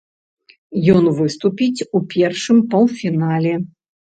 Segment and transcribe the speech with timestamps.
[0.93, 3.53] Ён выступіць у першым паўфінале.